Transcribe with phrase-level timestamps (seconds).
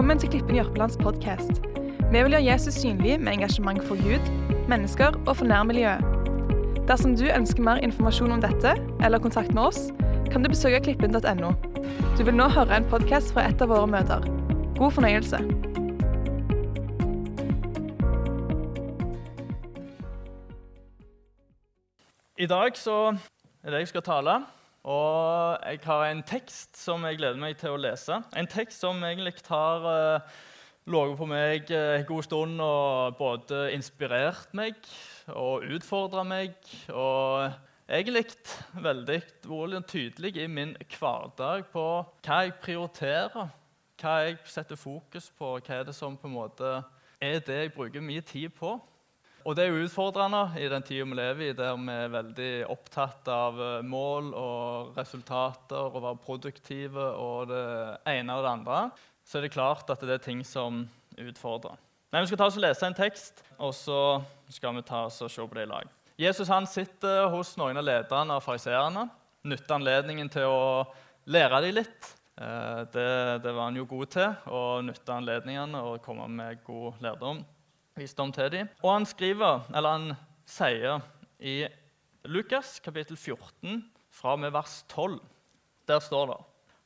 [0.00, 1.58] Velkommen til Klippen Jørpelands podkast.
[2.08, 4.28] Vi vil gjøre Jesus synlig med engasjement for Gud,
[4.68, 6.00] mennesker og for nærmiljøet.
[6.88, 8.72] Dersom du ønsker mer informasjon om dette
[9.04, 9.90] eller kontakt med oss,
[10.32, 11.50] kan du besøke klippen.no.
[12.16, 14.24] Du vil nå høre en podkast fra et av våre møter.
[14.78, 15.42] God fornøyelse.
[22.40, 22.96] I dag så
[23.60, 24.40] er det jeg skal tale,
[24.88, 28.16] og jeg har en tekst som jeg gleder meg til å lese.
[28.36, 30.38] En tekst som egentlig har uh,
[30.88, 34.78] ligget på meg en god stund og både inspirert meg
[35.28, 36.56] og utfordra meg.
[36.88, 37.50] Og
[37.90, 38.24] egentlig
[38.72, 41.86] veldig vært tydelig i min hverdag på
[42.24, 43.52] hva jeg prioriterer,
[44.00, 46.78] hva jeg setter fokus på, hva er det som på en måte
[47.20, 48.78] er det jeg bruker mye tid på.
[49.48, 52.50] Og det er jo utfordrende i den tida vi lever i, der vi er veldig
[52.68, 57.62] opptatt av eh, mål og resultater og være produktive og det
[58.10, 58.80] ene og det andre.
[59.24, 60.82] Så er det klart at det er ting som
[61.16, 61.78] utfordrer.
[62.12, 64.00] Men Vi skal ta oss og lese en tekst, og så
[64.50, 65.88] skal vi ta oss og se på det i lag.
[66.20, 69.06] Jesus han sitter hos noen av lederne av fariseerne.
[69.48, 70.82] Nytter anledningen til å
[71.32, 72.10] lære dem litt.
[72.36, 73.08] Eh, det,
[73.46, 77.40] det var han jo god til, å nytte anledningene og komme med god lærdom
[77.98, 78.70] visdom til dem.
[78.82, 80.12] Og han skriver, eller han
[80.48, 81.02] sier
[81.38, 81.64] i
[82.28, 85.20] Lukas kapittel 14, fra med vers 12,
[85.88, 86.38] der står det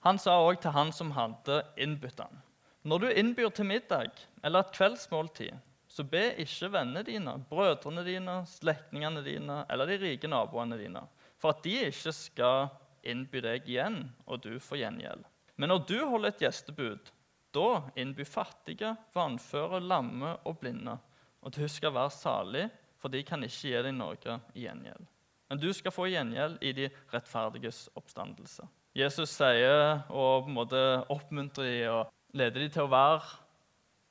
[0.04, 2.42] Han sa òg til han som hadde innbudt han,
[2.84, 4.12] Når du innbyr til middag
[4.44, 5.54] eller et kveldsmåltid,
[5.88, 11.04] så be ikke vennene dine, brødrene dine, slektningene dine eller de rike naboene dine,
[11.38, 12.68] for at de ikke skal
[13.04, 15.24] innby deg igjen, og du får gjengjeld.
[15.56, 17.12] Men når du holder et gjestebud,
[17.54, 17.68] da
[18.00, 20.96] innby fattige, vannføre, lamme og blinde.
[21.44, 25.10] Og du skal være salig, for de kan ikke gi deg noe i gjengjeld.
[25.50, 28.64] Men du skal få gjengjeld i de rettferdiges oppstandelse.
[28.96, 30.82] Jesus sier og på en måte
[31.12, 33.42] oppmuntrer de og leder de til å være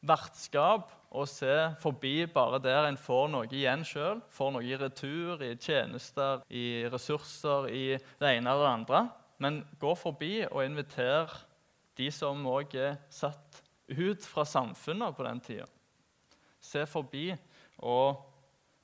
[0.04, 4.22] vertskap og se forbi bare der en får noe igjen sjøl.
[4.34, 9.04] Får noe i retur, i tjenester, i ressurser, i det ene eller det andre.
[9.44, 11.32] Men gå forbi og inviter
[12.00, 15.68] de som òg er satt ut fra samfunnet på den tida.
[16.64, 17.28] Se forbi
[17.84, 18.22] og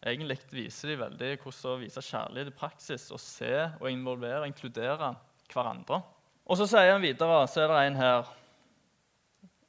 [0.06, 3.10] egentlig viser de veldig hvordan å vise kjærlighet i praksis.
[3.16, 5.14] Og se og involvere, og inkludere
[5.50, 6.02] hverandre.
[6.50, 8.32] Og så sier han videre, så er det en her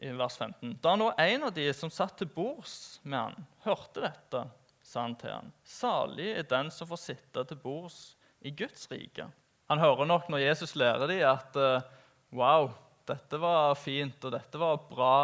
[0.00, 0.79] i vers 15.
[0.81, 4.47] Da nå en av de som satt til bords med han, hørte dette,
[4.81, 7.99] sa han til han, salig er den som får sitte til bords
[8.41, 9.29] i Guds rike.
[9.71, 11.84] Han hører nok når Jesus lærer dem at uh,
[12.34, 12.71] wow,
[13.09, 15.16] dette var fint og dette var bra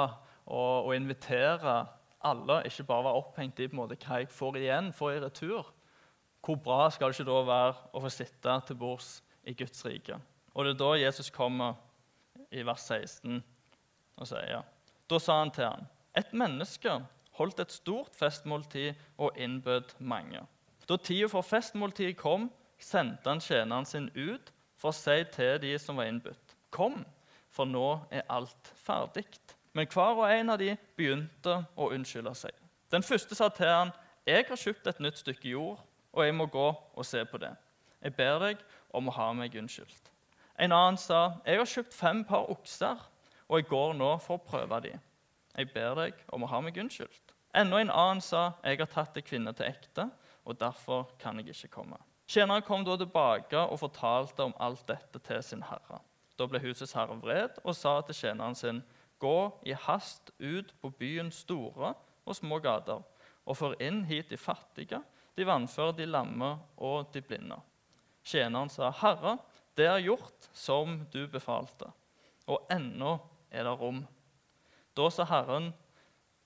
[0.47, 1.77] å, invitere
[2.27, 5.21] alle, ikke bare være opphengt i på en måte, hva jeg får igjen, får i
[5.25, 5.73] retur.
[6.47, 9.11] Hvor bra skal det ikke da være å få sitte til bords
[9.47, 10.19] i Guds rike?
[10.55, 11.77] Og det er da Jesus kommer
[12.51, 13.43] i vers 16
[14.17, 14.63] og sier
[15.11, 16.93] Da sa han til ham, et menneske
[17.37, 20.41] holdt et stort festmåltid og innbød mange.
[20.89, 22.49] Da tida for festmåltidet kom,
[22.79, 27.05] sendte han tjeneren sin ut for å si til de som var innbudt, Kom,
[27.57, 29.25] for nå er alt ferdig.
[29.77, 32.53] Men hver og en av de begynte å unnskylde seg.
[32.93, 33.93] Den første sa til han,
[34.27, 35.81] 'Jeg har kjøpt et nytt stykke jord,
[36.13, 37.57] og jeg må gå og se på det.'
[38.03, 38.57] 'Jeg ber deg
[38.91, 40.11] om å ha meg unnskyldt.'
[40.59, 42.97] En annen sa, 'Jeg har kjøpt fem par okser,
[43.49, 45.01] og jeg går nå for å prøve dem.'
[45.57, 49.17] 'Jeg ber deg om å ha meg unnskyldt.' Enda en annen sa, 'Jeg har tatt
[49.17, 50.11] ei kvinne til ekte,
[50.45, 55.19] og derfor kan jeg ikke komme.' Tjeneren kom da tilbake og fortalte om alt dette
[55.19, 56.01] til sin herre.
[56.37, 58.83] Da ble husets herre vred og sa til tjeneren sin.:
[59.19, 61.95] Gå i hast ut på byens store
[62.27, 63.01] og små gater,
[63.47, 65.01] og før inn hit de fattige,
[65.37, 67.57] de vannføre, de lamme og de blinde.
[68.25, 69.39] Tjeneren sa, Herre,
[69.77, 71.89] det er gjort som du befalte,
[72.47, 73.19] og ennå
[73.51, 74.03] er det rom.
[74.97, 75.71] Da sa Herren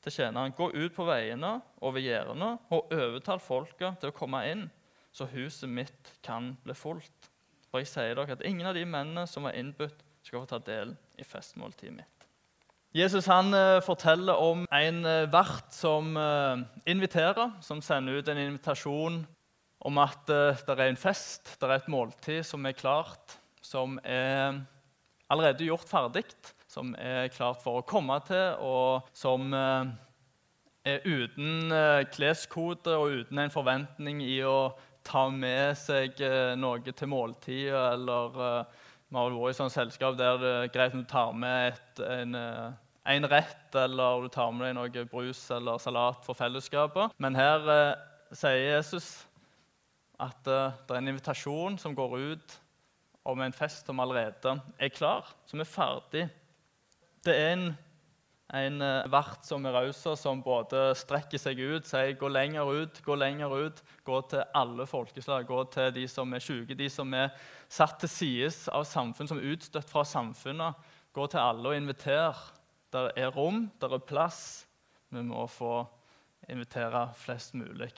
[0.03, 4.43] til tjeneren, gå ut på veiene og ved gjerdene og overtal folket til å komme
[4.51, 4.69] inn,
[5.13, 7.30] så huset mitt kan bli fullt.
[7.71, 10.59] For jeg sier dere at ingen av de mennene som var innbudt, skal få ta
[10.61, 12.27] del i festmåltidet mitt.
[12.93, 16.59] Jesus han uh, forteller om en uh, vert som uh,
[16.91, 19.21] inviterer, som sender ut en invitasjon
[19.81, 24.59] om at det er en fest, det er et måltid som er klart, som er
[25.33, 26.27] allerede gjort ferdig,
[26.69, 31.73] som er klart for å komme til, og som er uten
[32.13, 34.69] kleskode og uten en forventning i å
[35.07, 40.15] ta med seg eh, noe til måltid, eller uh, vi har vært i sånn selskap
[40.19, 42.77] der det er greit om du tar med et, en, eh,
[43.17, 47.17] en, rett, eller du tar med deg noe brus eller salat for fellesskapet.
[47.19, 49.09] Men her eh, sier Jesus
[50.23, 52.57] at eh, det er en invitasjon som går ut
[53.27, 56.29] om en fest som allerede er klar, som er ferdig.
[57.27, 57.67] Det er en
[58.51, 63.03] En eh, vert som er raus, som både strekker seg ut, sier 'gå lenger ut',
[63.03, 67.15] 'gå lenger ut', gå til alle folkeslag, gå til de som er syke, de som
[67.15, 67.31] er
[67.69, 70.75] satt til sides av samfunn, som er utstøtt fra samfunnet.
[71.15, 72.35] Gå til alle og inviter.
[72.93, 74.67] Der er rom, der er plass.
[75.11, 75.87] Vi må få
[76.49, 77.93] invitere flest mulig.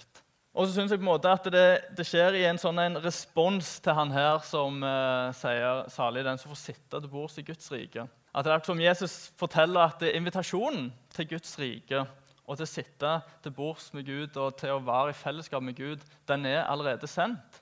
[0.53, 2.99] Og så synes jeg på en måte at det, det skjer i en sånn en
[3.01, 7.43] respons til han her som eh, sier 'salig den som får sitte til bords i
[7.43, 8.09] Guds rike'.
[8.33, 12.07] At det er som Jesus forteller at invitasjonen til Guds rike
[12.47, 13.11] og til å sitte
[13.45, 17.09] til bords med Gud og til å være i fellesskap med Gud, den er allerede
[17.11, 17.61] sendt.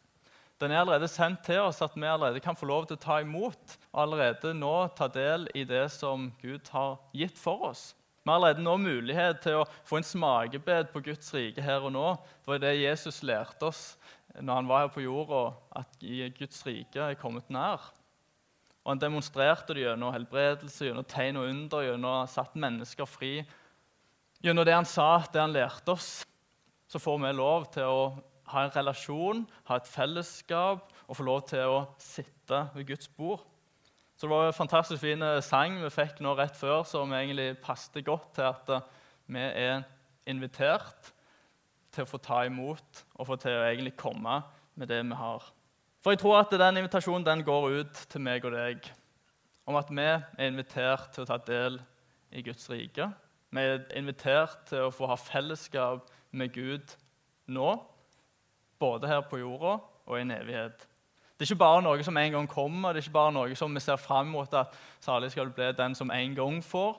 [0.60, 3.18] Den er allerede sendt til oss, at vi allerede kan få lov til å ta
[3.24, 7.90] imot og allerede nå ta del i det som Gud har gitt for oss.
[8.20, 11.94] Vi har allerede nå mulighet til å få en smakebed på Guds rike her og
[11.96, 12.08] nå.
[12.42, 13.84] Det var det Jesus lærte oss
[14.36, 15.46] når han var her på jorda,
[15.80, 16.04] at
[16.36, 17.88] Guds rike er kommet nær.
[18.84, 23.34] Og Han demonstrerte det gjennom helbredelse, gjennom tegn og under, gjennom satt mennesker fri.
[24.40, 26.22] Gjennom det han sa, det han lærte oss,
[26.88, 28.00] så får vi lov til å
[28.50, 33.44] ha en relasjon, ha et fellesskap og få lov til å sitte ved Guds bord.
[34.16, 37.54] Så Det var en fantastisk fin eh, sang vi fikk nå rett før, som egentlig
[37.62, 38.88] passet godt til at eh,
[39.32, 39.84] vi er
[40.28, 41.12] invitert
[41.94, 44.42] til å få ta imot og få til å egentlig komme
[44.76, 45.46] med det vi har.
[46.00, 48.86] For jeg tror at den invitasjonen den går ut til meg og deg
[49.68, 51.76] om at vi er invitert til å ta del
[52.32, 53.10] i Guds rike.
[53.50, 56.94] Vi er invitert til å få ha fellesskap med Gud
[57.50, 57.74] nå,
[58.80, 59.76] både her på jorda
[60.06, 60.86] og i en evighet.
[61.36, 63.74] Det er ikke bare noe som en gang kommer, det er ikke bare noe som
[63.74, 66.98] vi ser fram mot at salig skal bli den som en gang får,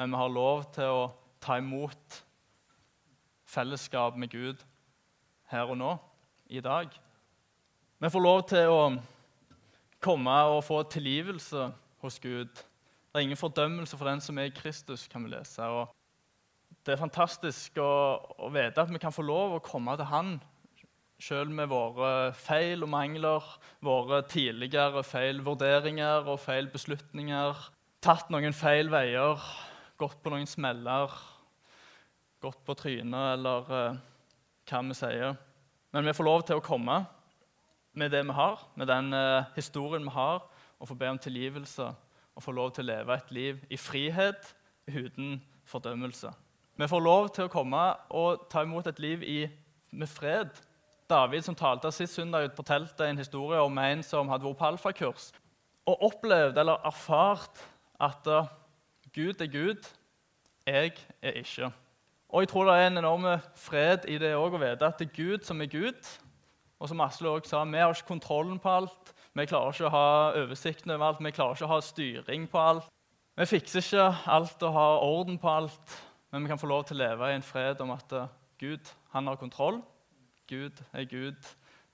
[0.00, 1.06] men vi har lov til å
[1.42, 2.22] ta imot
[3.52, 4.62] fellesskap med Gud
[5.52, 5.96] her og nå,
[6.48, 6.88] i dag.
[8.02, 8.78] Vi får lov til å
[10.02, 11.68] komme og få tilgivelse
[12.02, 12.50] hos Gud.
[12.50, 15.62] Det er ingen fordømmelse for den som er i Kristus, kan vi lese.
[15.62, 15.92] Og
[16.82, 17.92] det er fantastisk å,
[18.42, 20.32] å vite at vi kan få lov å komme til Han
[21.22, 23.46] Sjøl med våre feil og mangler,
[23.86, 27.64] våre tidligere feil vurderinger og feil beslutninger.
[28.02, 29.38] Tatt noen feil veier,
[30.02, 31.14] gått på noen smeller,
[32.42, 34.04] gått på trynet eller uh,
[34.66, 35.38] hva vi sier.
[35.94, 37.04] Men vi får lov til å komme
[37.92, 40.42] med det vi har, med den uh, historien vi har,
[40.80, 41.90] og få be om tilgivelse
[42.34, 44.54] og få lov til å leve et liv i frihet
[44.88, 45.36] uten
[45.68, 46.32] fordømmelse.
[46.76, 49.40] Vi får lov til å komme og ta imot et liv i,
[49.92, 50.50] med fred
[51.10, 54.58] David som talte sist søndag, ut på teltet, en historie om en som hadde vært
[54.58, 55.30] på alfakurs
[55.86, 57.62] og opplevd eller erfart
[58.00, 58.46] at uh,
[59.12, 59.88] Gud er Gud,
[60.66, 60.92] jeg
[61.22, 61.72] er ikke.
[62.28, 63.26] Og jeg tror det er en enorm
[63.58, 66.12] fred i det òg å vite at det er Gud som er Gud.
[66.82, 69.12] Og som Asle også sa, vi har ikke kontrollen på alt.
[69.38, 70.06] Vi klarer ikke å ha
[70.40, 71.20] oversikten over alt.
[71.22, 72.88] Vi klarer ikke å ha styring på alt.
[73.38, 75.94] Vi fikser ikke alt og har orden på alt,
[76.34, 78.26] men vi kan få lov til å leve i en fred om at uh,
[78.60, 79.78] Gud han har kontroll.
[80.50, 81.38] Gud er Gud.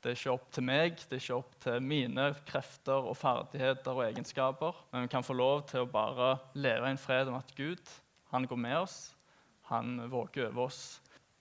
[0.02, 3.92] Det er ikke opp til meg, det er ikke opp til mine krefter og ferdigheter
[3.92, 4.82] og egenskaper.
[4.90, 7.92] Men vi kan få lov til å bare leve i en fred om at Gud
[8.32, 8.98] han går med oss.
[9.68, 10.80] Han våker over oss.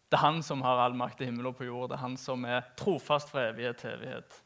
[0.08, 1.90] Det er han som har all makt i himmel og på jord.
[1.92, 4.38] Det er han som er trofast fra evighet til evighet.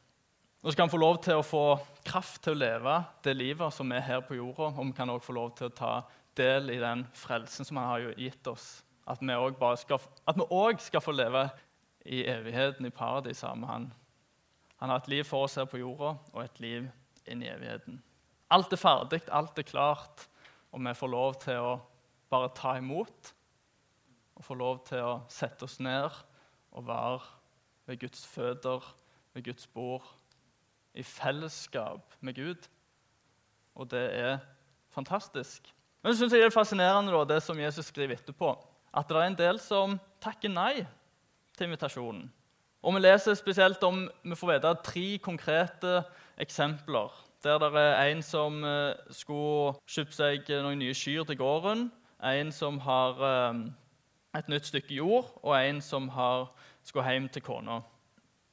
[0.62, 1.64] Nå skal han få lov til å få
[2.06, 4.72] kraft til å leve det livet som er her på jorda.
[4.74, 5.92] Og vi kan også få lov til å ta
[6.38, 8.82] del i den frelsen som han har gitt oss.
[9.06, 11.48] At vi òg skal få leve
[12.06, 13.90] i evigheten i paradis sammen med han.
[14.82, 16.88] Han har et liv for oss her på jorda og et liv
[17.30, 18.00] inn i evigheten.
[18.50, 20.26] Alt er ferdig, alt er klart,
[20.74, 21.76] og vi får lov til å
[22.32, 23.32] bare ta imot.
[24.42, 26.10] Og få lov til å sette oss ned
[26.74, 27.20] og være
[27.86, 28.82] ved Guds føtter,
[29.36, 30.02] ved Guds bord,
[30.98, 32.64] i fellesskap med Gud.
[33.78, 34.40] Og det er
[34.90, 35.68] fantastisk.
[36.02, 38.50] Men synes jeg det er fascinerende da, det som Jesus skriver etterpå,
[38.90, 40.82] at det er en del som takker nei
[41.54, 42.24] til invitasjonen.
[42.82, 45.92] Og Vi leser spesielt om, vi får vite tre konkrete
[46.34, 47.14] eksempler.
[47.46, 51.86] Der det er en som eh, skulle kjøpt seg noen nye kyr til gården.
[52.26, 53.62] En som har eh,
[54.38, 56.48] et nytt stykke jord, og en som har,
[56.84, 57.80] skulle hjem til kona.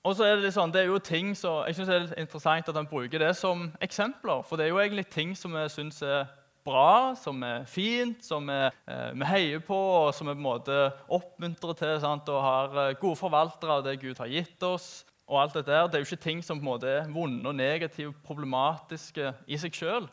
[0.04, 2.22] Og så er Det litt sånn, det er jo ting så, jeg synes det er
[2.22, 4.46] interessant at han bruker det som eksempler.
[4.48, 6.30] For det er jo egentlig ting som vi syns er
[6.66, 8.72] bra, som er fint, som eh,
[9.16, 10.80] vi heier på, og som vi på en måte
[11.12, 15.06] oppmuntrer til sant, og har eh, gode forvaltere av det Gud har gitt oss.
[15.28, 15.88] og alt Det der.
[15.88, 19.58] Det er jo ikke ting som på en måte er vonde og negative, problematiske i
[19.58, 20.08] seg sjøl.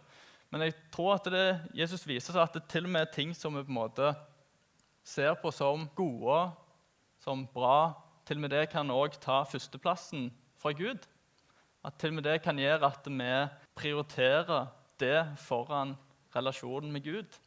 [0.51, 3.35] Men jeg tror at det, Jesus viser seg at det til og med er ting
[3.35, 4.13] som vi på en måte
[5.07, 6.41] ser på som gode,
[7.23, 7.95] som bra.
[8.27, 11.07] Til og med det kan òg ta førsteplassen fra Gud.
[11.87, 13.35] At til og med det kan gjøre at vi
[13.79, 14.67] prioriterer
[14.99, 15.95] det foran
[16.35, 17.39] relasjonen med Gud.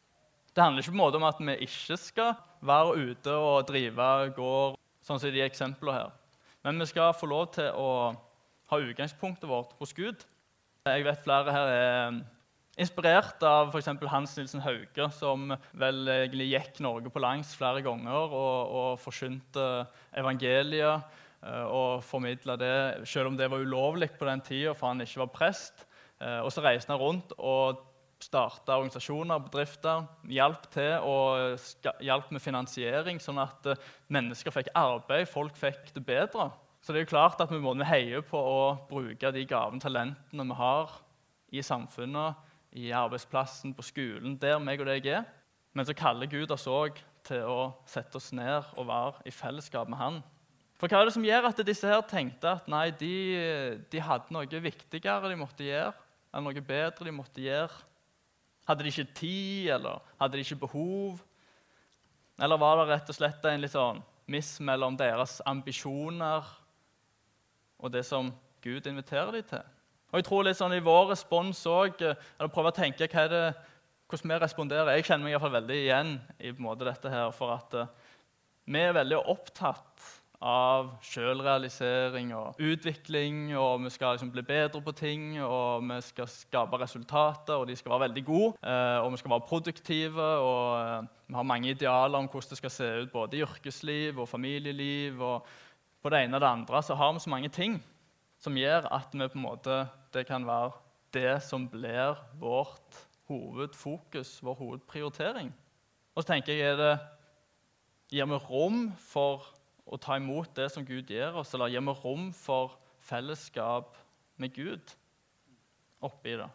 [0.56, 4.08] Det handler ikke på en måte om at vi ikke skal være ute og drive
[4.36, 6.10] gård, sånn som de eksemplene her.
[6.64, 7.90] Men vi skal få lov til å
[8.70, 10.24] ha utgangspunktet vårt hos Gud.
[10.88, 12.20] Jeg vet flere her er
[12.80, 13.90] inspirert av f.eks.
[14.10, 19.66] Hans Nilsen Hauge, som vel egentlig gikk Norge på langs flere ganger og, og forkynte
[20.16, 21.04] evangeliet
[21.44, 22.74] eh, og formidla det,
[23.08, 25.86] selv om det var ulovlig på den tida, for han ikke var prest.
[26.20, 27.86] Eh, og så reiste han rundt og
[28.20, 30.08] starta organisasjoner og bedrifter.
[30.28, 36.04] Hjalp til og hjalp med finansiering, sånn at eh, mennesker fikk arbeid, folk fikk det
[36.06, 36.50] bedre.
[36.80, 40.46] Så det er jo klart at vi må heie på å bruke de gavene talentene
[40.48, 40.94] vi har
[41.52, 45.24] i samfunnet, i arbeidsplassen, på skolen, der meg og deg er.
[45.74, 49.90] Men så kaller Gud oss òg til å sette oss ned og være i fellesskap
[49.90, 50.20] med Han.
[50.80, 53.14] For hva er det som gjør at disse her tenkte at nei, de,
[53.92, 55.92] de hadde noe viktigere de måtte gjøre,
[56.32, 57.84] eller noe bedre de måtte gjøre
[58.70, 61.20] hadde de ikke tid, eller hadde de ikke behov?
[62.40, 64.00] Eller var det rett og slett en litt sånn
[64.30, 66.46] miss mellom deres ambisjoner
[67.80, 68.30] og det som
[68.62, 69.64] Gud inviterer dem til?
[70.10, 73.34] Og jeg tror litt sånn I vår respons òg, eller prøve å tenke hva er
[73.34, 73.44] det,
[74.10, 76.88] hvordan vi responderer Jeg kjenner meg i hvert fall veldig igjen i på en måte
[76.88, 77.92] dette her, for at uh,
[78.70, 80.08] vi er veldig opptatt
[80.40, 83.56] av selvrealisering og utvikling.
[83.56, 87.76] og Vi skal liksom bli bedre på ting, og vi skal skape resultater, og de
[87.76, 88.56] skal være veldig gode.
[88.64, 92.58] Eh, og vi skal være produktive, og eh, vi har mange idealer om hvordan det
[92.58, 95.20] skal se ut både i yrkesliv og familieliv.
[95.20, 95.46] og
[96.02, 97.82] På det ene og det andre så har vi så mange ting
[98.40, 100.72] som gjør at vi på en måte, det kan være
[101.14, 103.00] det som blir vårt
[103.30, 105.50] hovedfokus, vår hovedprioritering.
[106.14, 106.92] Og så tenker jeg, er det,
[108.10, 109.44] Gir vi rom for
[109.86, 112.74] å ta imot det som Gud gir oss, eller gir vi rom for
[113.06, 113.94] fellesskap
[114.42, 114.96] med Gud
[116.02, 116.48] oppi det?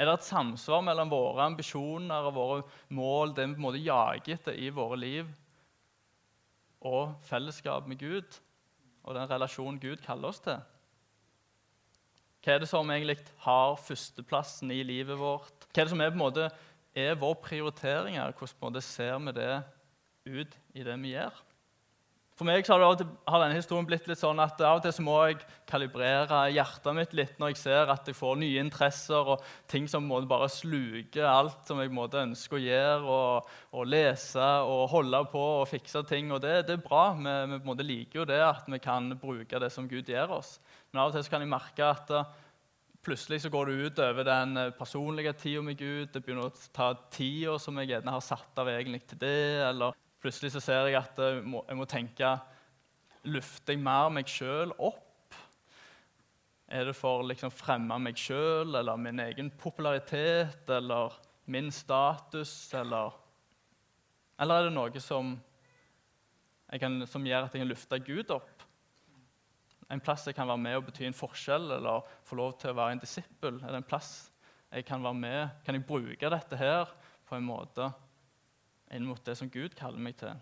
[0.00, 3.82] Er det et samsvar mellom våre ambisjoner og våre mål, det vi på en måte
[3.84, 5.28] jager etter i våre liv,
[6.84, 8.40] og fellesskap med Gud
[9.04, 10.56] og den relasjonen Gud kaller oss til?
[12.44, 15.64] Hva er det som egentlig har førsteplassen i livet vårt?
[15.70, 16.50] Hva er det som er, på en måte,
[16.92, 18.18] er vår prioritering?
[18.20, 19.50] Hvordan på en måte ser vi det
[20.28, 21.42] ut i det vi gjør?
[22.34, 25.14] For meg har, har, denne historien blitt litt sånn at av og til så må
[25.22, 25.36] jeg
[25.70, 30.02] kalibrere hjertet mitt litt når jeg ser at jeg får nye interesser og ting som
[30.10, 35.20] må bare sluker alt som jeg måtte ønske å gjøre, og, og, lese og holde
[35.30, 36.34] på og fikse ting.
[36.34, 37.04] Og det, det er bra.
[37.14, 40.56] Vi, vi, måte liker jo det at vi kan bruke det som Gud gir oss.
[40.94, 42.28] Men av og til kan jeg merke at uh,
[43.02, 46.12] plutselig så går det ut over den eh, personlige tida med Gud.
[46.14, 49.40] Det begynner å ta tida som jeg gjerne har satt av egentlig til det.
[49.66, 52.30] eller Plutselig så ser jeg at jeg må, jeg må tenke
[53.26, 55.34] Lufter jeg mer meg sjøl opp?
[56.70, 61.18] Er det for å liksom fremme meg sjøl eller min egen popularitet eller
[61.50, 62.52] min status?
[62.78, 63.18] Eller,
[64.38, 65.34] eller er det noe som,
[66.70, 68.53] kan, som, gjør at jeg kan løfte Gud opp?
[69.92, 72.78] En plass jeg kan være med og bety en forskjell eller få lov til å
[72.78, 73.60] være en disippel?
[73.60, 74.12] Er det en plass
[74.72, 75.60] jeg kan være med?
[75.66, 76.88] Kan jeg bruke dette her
[77.28, 77.90] på en måte
[78.94, 80.34] inn mot det som Gud kaller meg til.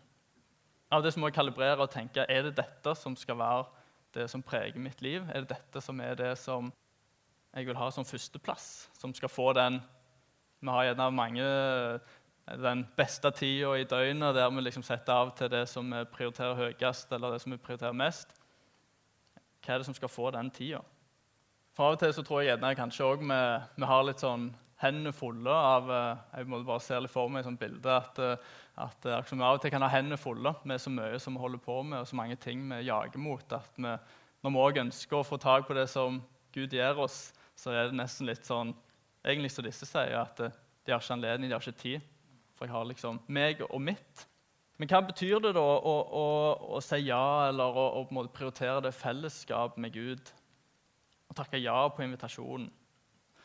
[0.93, 3.65] Av det som må jeg kalibrere og tenke er det dette som skal være
[4.13, 5.25] det som preger mitt liv.
[5.33, 6.69] Er det dette som er det som
[7.53, 8.91] jeg vil ha som førsteplass?
[8.99, 9.81] Som skal få den
[10.63, 11.47] Vi har gjerne mange
[12.47, 16.55] den beste tida i døgnet der vi liksom setter av til det som vi prioriterer
[16.55, 18.35] høyest, eller det som vi prioriterer mest.
[19.62, 20.83] Hva er det som skal få den tida?
[21.73, 23.40] For Av og til så tror jeg gjerne kanskje også vi,
[23.78, 24.50] vi har litt sånn
[24.83, 28.50] hendene fulle av eh, Jeg må bare se litt for meg et bilde at, eh,
[28.83, 31.62] at vi av og til kan ha hendene fulle med så mye som vi holder
[31.62, 33.45] på med, og så mange ting vi jager mot.
[33.52, 33.95] at vi,
[34.42, 36.21] Når vi òg ønsker å få tak på det som
[36.52, 38.75] Gud gir oss, så er det nesten litt sånn
[39.25, 42.11] egentlig som disse sier, at eh, de har ikke anledning, de har ikke tid.
[42.59, 44.26] For jeg har liksom meg og mitt.
[44.83, 46.23] Men hva betyr det da å, å,
[46.75, 50.33] å si ja eller å, å prioritere det fellesskap med Gud?
[51.31, 52.65] Å takke ja på invitasjonen?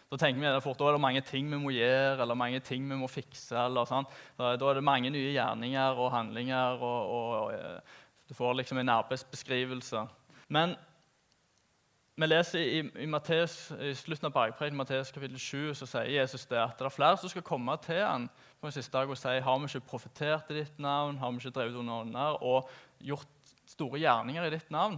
[0.10, 2.90] Da tenker vi fort, da er det mange ting vi må gjøre eller mange ting
[2.90, 3.54] vi må fikse.
[3.54, 4.10] Eller, sånn.
[4.40, 6.82] da, er det mange nye gjerninger og handlinger.
[6.82, 10.08] og, og, og eh, Du får liksom en arbeidsbeskrivelse.
[10.58, 10.74] Men
[12.18, 16.48] vi leser i, i, Matteus, i slutten av bergpreken Matteus kapittel 7 så sier Jesus
[16.50, 18.26] det at det er flere som skal komme til han
[18.58, 21.44] på den siste dag og si har vi ikke profetert i ditt navn, har vi
[21.44, 22.72] ikke drevet under ånder og
[23.06, 24.98] gjort store gjerninger i ditt navn?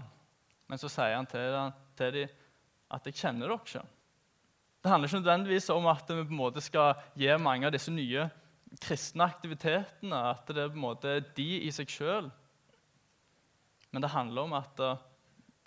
[0.71, 1.57] Men så sier han til,
[1.99, 2.37] til dem
[2.95, 3.83] at jeg kjenner dere ikke.
[4.79, 7.91] Det handler ikke nødvendigvis om at vi på en måte skal gi mange av disse
[7.91, 8.29] nye
[8.79, 12.31] kristne aktivitetene, at det er på en måte de i seg sjøl.
[13.91, 14.95] Men det handler om at å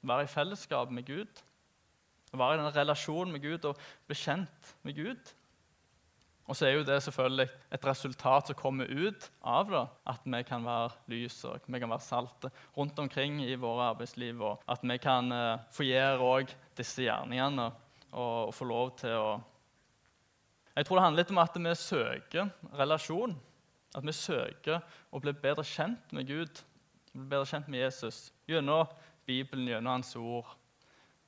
[0.02, 1.42] være i fellesskap med Gud,
[2.32, 5.32] være i den relasjonen med Gud og bli kjent med Gud.
[6.50, 10.40] Og så er jo det selvfølgelig et resultat som kommer ut av det, at vi
[10.46, 14.42] kan være lys og vi kan være salte rundt omkring i våre arbeidsliv.
[14.42, 17.70] Og at vi kan uh, få gjøre disse gjerningene
[18.10, 19.30] og, og, få lov til å
[20.76, 23.34] Jeg tror det handler litt om at vi søker relasjon.
[23.94, 24.80] At vi søker
[25.12, 26.62] å bli bedre kjent med Gud,
[27.12, 28.88] bli bedre kjent med Jesus gjennom
[29.26, 30.50] Bibelen, gjennom Hans ord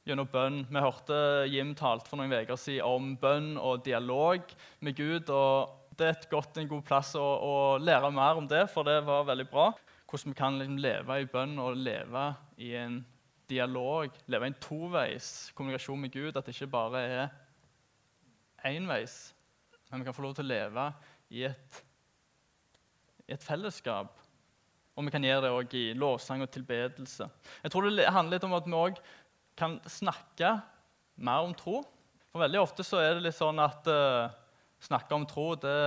[0.05, 0.61] gjennom bønn.
[0.69, 1.17] Vi hørte
[1.49, 4.53] Jim talte for noen uker siden om bønn og dialog
[4.85, 5.31] med Gud.
[5.33, 8.87] og Det er et godt, en god plass å, å, lære mer om det, for
[8.87, 9.71] det var veldig bra.
[10.11, 12.27] Hvordan vi kan liksom leve i bønn og leve
[12.63, 13.01] i en
[13.51, 16.37] dialog, leve i en toveis kommunikasjon med Gud.
[16.37, 17.25] At det ikke bare er
[18.75, 19.33] énveis,
[19.91, 20.87] men vi kan få lov til å leve
[21.35, 21.81] i et,
[23.29, 24.21] i et fellesskap.
[24.95, 27.27] Og vi kan gjøre det også i lovsang og tilbedelse.
[27.65, 29.03] Jeg tror det handler litt om at vi også
[29.59, 30.53] kan snakke
[31.23, 31.81] mer om tro.
[32.31, 34.31] For Veldig ofte så er det litt sånn at uh,
[34.83, 35.79] snakke om tro det,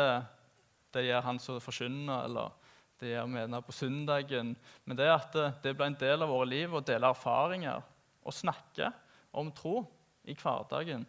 [0.95, 2.51] det gjør han som forkynner, eller
[2.99, 4.53] det gjør vi på søndagen.
[4.83, 7.83] Men det at uh, det blir en del av våre liv å dele erfaringer
[8.27, 8.91] og snakke
[9.37, 9.81] om tro
[10.27, 11.05] i hverdagen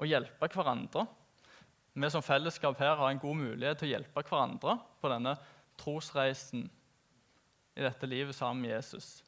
[0.00, 1.06] og hjelpe hverandre.
[1.94, 5.34] Vi som fellesskap her har en god mulighet til å hjelpe hverandre på denne
[5.80, 6.68] trosreisen
[7.76, 9.20] i dette livet sammen med Jesus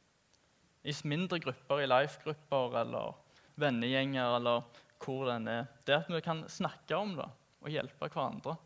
[0.83, 3.13] i mindre grupper, i life-grupper eller
[3.59, 4.65] vennegjenger eller
[5.03, 5.69] hvor den er.
[5.87, 7.29] Det at vi kan snakke om det
[7.63, 8.57] og hjelpe hverandre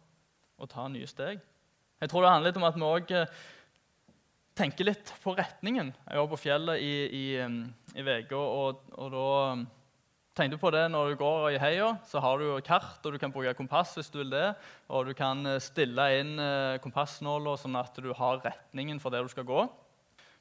[0.58, 1.44] og ta nye steg.
[2.02, 3.38] Jeg tror det handler litt om at vi òg eh,
[4.58, 5.92] tenker litt på retningen.
[5.94, 7.38] Jeg var på fjellet i,
[7.94, 9.28] VG, og, og da
[10.38, 11.90] tenkte på det når du går i heia.
[12.08, 14.52] Så har du kart, og du kan bruke kompass hvis du vil det.
[14.94, 19.26] Og du kan eh, stille inn eh, kompassnåla sånn at du har retningen for det
[19.26, 19.66] du skal gå.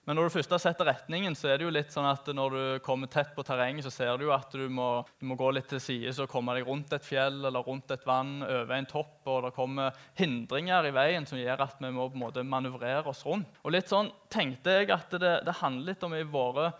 [0.06, 2.52] Men når du først har sett retningen, så er det jo litt sånn at når
[2.54, 5.48] du kommer tett på terrenget, så ser du jo at du må, du må gå
[5.50, 8.86] litt til side og komme deg rundt et fjell eller rundt et vann, over en
[8.86, 12.46] topp, og det kommer hindringer i veien som gjør at vi må på en måte
[12.46, 13.58] manøvrere oss rundt.
[13.66, 16.70] Og litt sånn tenkte jeg at det, det handler litt om i våre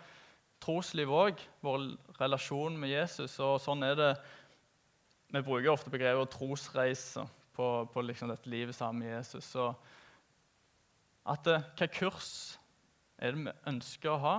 [0.63, 1.89] trosliv òg, vår
[2.19, 3.37] relasjon med Jesus.
[3.43, 4.11] Og sånn er det
[5.27, 9.43] Vi bruker ofte begrepet trosreise på, på liksom dette livet sammen med Jesus.
[9.43, 9.73] Så
[11.27, 12.29] at det, hva kurs
[13.19, 14.35] er det vi ønsker å ha?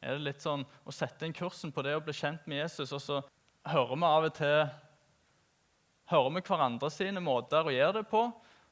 [0.00, 2.92] Er det litt sånn å sette inn kursen på det å bli kjent med Jesus,
[2.94, 3.18] og så
[3.66, 4.60] hører vi av og til
[6.10, 8.24] hører vi hverandre sine måter å gjøre det på.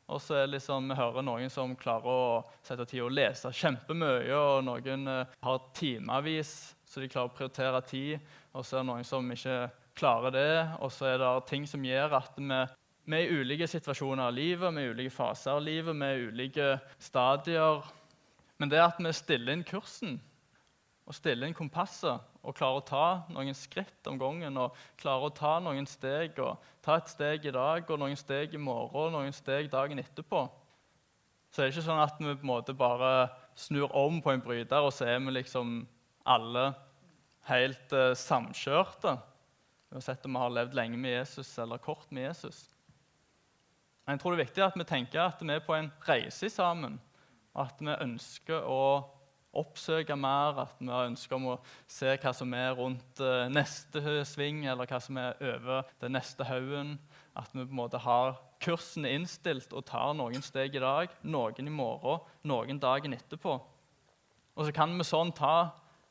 [0.08, 4.64] Og så liksom, vi hører noen som klarer å sette tid og lese kjempemye, og
[4.64, 6.54] noen eh, har timevis,
[6.88, 8.32] så de klarer å prioritere tid.
[8.56, 9.60] Og så er det noen som ikke
[9.98, 10.52] klarer det.
[10.80, 12.62] Og så er det ting som gjør at vi,
[13.08, 16.08] vi er i ulike situasjoner av livet, vi er i ulike faser av livet, vi
[16.08, 17.84] er i ulike stadier
[18.58, 20.18] men det at vi stiller inn kursen
[21.08, 25.34] og stiller inn kompasset og klarer å ta noen skritt om gangen og klarer å
[25.34, 29.14] ta noen steg og ta et steg i dag og noen steg i morgen og
[29.14, 30.42] noen steg dagen etterpå,
[31.48, 33.12] så det er det ikke sånn at vi på en måte bare
[33.58, 35.78] snur om på en bryter, og så er vi liksom
[36.28, 36.70] alle
[37.48, 39.16] helt eh, samkjørte.
[39.88, 42.66] Uansett om vi har levd lenge med Jesus eller kort med Jesus.
[44.08, 46.96] Jeg tror det er viktig at vi tenker at vi er på en reise sammen
[47.58, 48.82] at vi ønsker å
[49.58, 51.56] oppsøke mer, at vi ønsker om å
[51.90, 56.46] se hva som er rundt eh, neste sving, eller hva som er over den neste
[56.46, 56.96] haugen.
[57.38, 61.70] At vi på en måte har kursen innstilt og tar noen steg i dag, noen
[61.70, 63.58] i morgen, noen dagen etterpå.
[64.58, 65.70] Og så kan vi sånn ta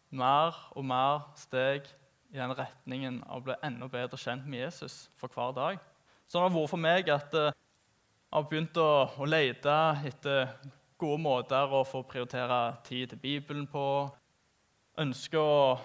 [0.09, 1.87] mer og mer steg
[2.31, 5.79] i den retningen av å bli enda bedre kjent med Jesus for hver dag.
[6.27, 7.53] Sånn har det vært for meg at eh,
[8.27, 9.75] jeg har begynt å, å lete
[10.09, 10.49] etter
[10.99, 13.85] gode måter å få prioritere tid til Bibelen på.
[14.99, 15.77] Ønsker å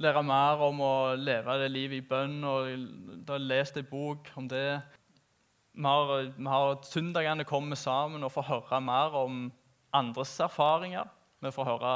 [0.00, 2.38] lære mer om å leve det livet i bønn.
[2.48, 4.80] og Jeg har lest en bok om det.
[5.72, 9.44] Vi har, vi har Søndagene kommer sammen og får høre mer om
[9.92, 11.08] andres erfaringer.
[11.42, 11.92] Vi får høre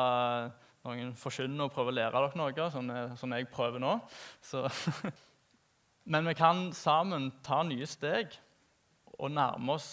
[0.86, 3.96] noen forkynner og prøve å lære dere noe, som, som jeg prøver nå.
[6.12, 8.36] Men vi kan sammen ta nye steg
[9.16, 9.90] og nærme oss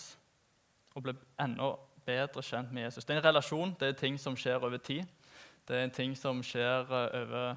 [0.93, 1.73] og bli enda
[2.05, 3.05] bedre kjent med Jesus.
[3.05, 5.07] Det er en relasjon, det er ting som skjer over tid.
[5.67, 7.55] Det er en ting som skjer eh, over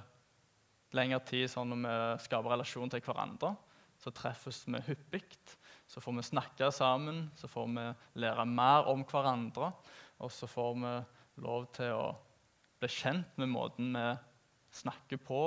[0.96, 3.52] lengre tid sånn når vi skaper relasjon til hverandre.
[4.00, 5.24] Så treffes vi hyppig,
[5.88, 7.86] så får vi snakke sammen, så får vi
[8.22, 9.72] lære mer om hverandre.
[10.22, 10.94] Og så får vi
[11.44, 12.06] lov til å
[12.80, 14.06] bli kjent med måten vi
[14.76, 15.42] snakker på,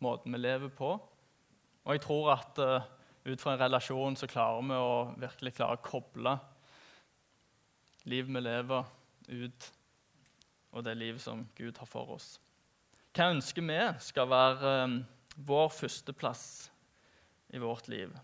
[0.00, 0.94] måten vi lever på.
[1.84, 2.88] Og jeg tror at uh,
[3.24, 6.38] ut fra en relasjon så klarer vi å virkelig klare å koble
[8.08, 8.86] livet vi lever,
[9.28, 9.66] ut,
[10.72, 12.38] og det livet som Gud har for oss.
[13.12, 14.96] Hva ønsker vi skal være um,
[15.36, 16.44] vår førsteplass
[17.52, 18.14] i vårt liv?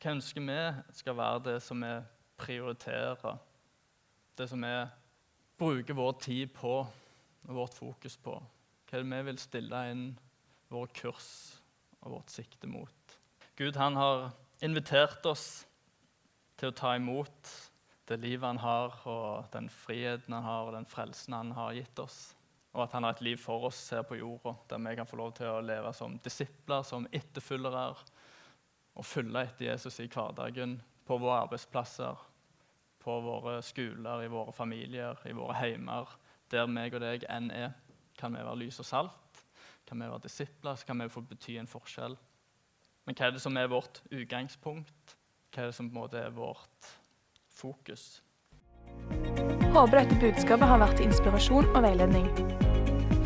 [0.00, 0.58] Hva ønsker vi
[0.98, 1.92] skal være det som vi
[2.40, 3.38] prioriterer?
[4.34, 4.74] Det som vi
[5.60, 6.80] bruker vår tid på
[7.48, 8.36] og vårt fokus på?
[8.90, 10.06] Hva vi vil stille inn
[10.72, 11.28] vår kurs
[12.04, 13.18] og vårt sikte mot?
[13.58, 14.30] Gud han har
[14.64, 15.64] invitert oss
[16.58, 17.52] til å ta imot
[18.08, 22.00] det livet han har, og den friheten han har, og den frelsen han har gitt
[22.02, 22.18] oss.
[22.74, 25.20] Og at han har et liv for oss her på jorda, der vi kan få
[25.20, 27.86] lov til å leve som disipler, som etterfølgere,
[28.94, 32.20] og følge etter Jesus i hverdagen, på våre arbeidsplasser,
[33.04, 36.12] på våre skoler, i våre familier, i våre heimer.
[36.52, 37.72] Der meg og deg enn er,
[38.18, 39.42] kan vi være lys og salt.
[39.88, 42.16] Kan vi være disipler, så kan vi få bety en forskjell.
[43.04, 45.16] Men hva er det som er vårt utgangspunkt?
[45.52, 46.92] Hva er det som på en måte er vårt
[47.52, 48.22] fokus?
[49.74, 52.28] Håper dette budskapet har vært inspirasjon og veiledning.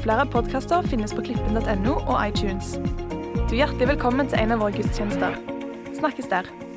[0.03, 2.77] Flere podkaster finnes på klippen.no og iTunes.
[3.49, 5.37] Du er hjertelig velkommen til en av våre gudstjenester.
[5.99, 6.68] Snakkes der.